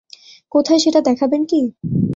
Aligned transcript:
কোথায় 0.51 0.79
সেটা 0.79 0.99
দেখাবেন 1.01 1.41
কী? 1.45 1.61